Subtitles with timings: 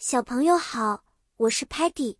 [0.00, 1.02] 小朋友好，
[1.38, 2.18] 我是 Patty，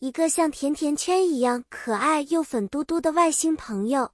[0.00, 4.10] 一个像甜甜圈一样可爱又粉嘟嘟的外星朋友。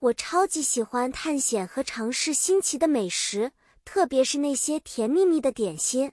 [0.00, 3.52] 我超级喜欢探险和尝试新奇的美食，
[3.84, 6.10] 特别是那些甜蜜蜜的点心。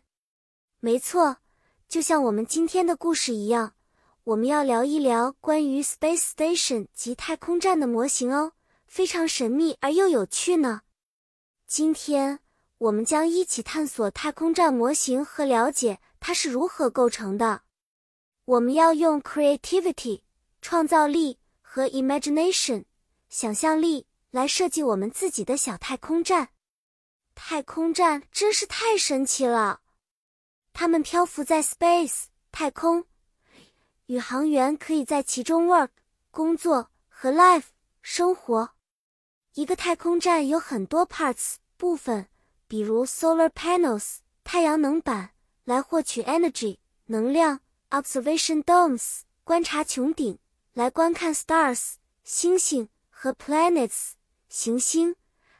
[0.79, 1.37] 没错，
[1.87, 3.73] 就像我们今天的故事一样，
[4.25, 8.51] 我们要聊一聊关于 Space Station 及太空站的模型哦，
[8.85, 10.81] 非常神秘而又有趣呢。
[11.65, 12.41] 今天。
[12.79, 17.63] 我们将一起探索太空站模型和了解它是如何构成的。
[18.45, 20.21] 我们要用 creativity
[20.61, 22.85] 创造力和 imagination
[23.27, 26.49] 想象力来设计我们自己的小太空站。
[27.35, 29.81] 太空站真是太神奇了，
[30.71, 33.05] 它们漂浮在 space 太空，
[34.05, 35.89] 宇航员可以在其中 work
[36.31, 37.67] 工作和 life
[38.01, 38.71] 生活。
[39.55, 42.29] 一个太空站有很多 parts 部分。
[42.69, 45.31] 比如 solar panels 太阳能板
[45.65, 46.77] 来获取 energy
[47.07, 50.37] 能量，observation domes 观察穹顶
[50.73, 54.11] 来观看 stars 星星和 planets
[54.49, 55.15] 行星，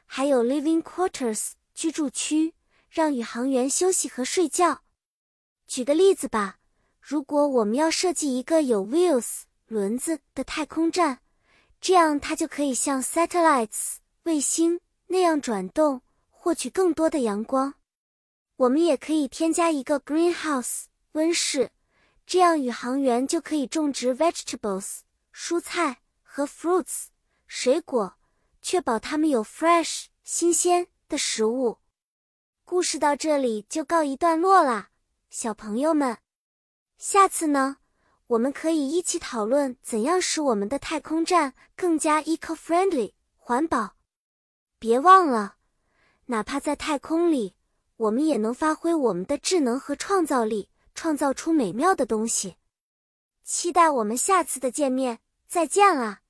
[0.06, 2.54] 还有 living quarters 居住区，
[2.88, 4.82] 让宇航员休息和睡觉。
[5.66, 6.58] 举个例子吧，
[7.00, 11.18] 如果我们要设计一个有 wheels 轮子的太空站，
[11.80, 16.02] 这样它就可以像 satellites 卫星那样转动。
[16.42, 17.74] 获取更多的阳光，
[18.56, 21.70] 我们也可以添加一个 greenhouse 温室，
[22.24, 25.00] 这样宇航员就可以种植 vegetables
[25.34, 27.08] 蔬菜和 fruits
[27.46, 28.14] 水果，
[28.62, 31.76] 确保它们有 fresh 新鲜的食物。
[32.64, 34.88] 故事到这里就告一段落啦，
[35.28, 36.16] 小朋友们，
[36.96, 37.76] 下次呢，
[38.28, 43.96] 我们可以一起讨论怎样使我们的太空站更加 eco-friendly 环保。
[44.78, 45.56] 别忘了。
[46.30, 47.56] 哪怕在太空里，
[47.96, 52.54] 我们也能发挥我们的智能和创造力，创造出美妙的东西。
[53.42, 56.20] 期待我们下次的见面，再见了。